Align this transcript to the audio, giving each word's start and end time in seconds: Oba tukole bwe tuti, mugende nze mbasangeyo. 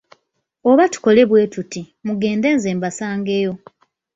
Oba 0.69 0.83
tukole 0.93 1.21
bwe 1.29 1.43
tuti, 1.53 1.81
mugende 2.05 2.47
nze 2.55 2.69
mbasangeyo. 2.77 3.53